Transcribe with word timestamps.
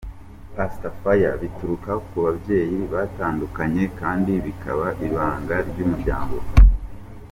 Pastor 0.55 0.91
Fire: 1.01 1.35
Bituruka 1.41 1.91
ku 2.07 2.15
babyeyi 2.25 2.79
batandukanye 2.93 3.83
kandi 3.99 4.31
bikaba 4.45 4.85
ibanga 5.05 5.55
ry'umuryango. 5.69 6.37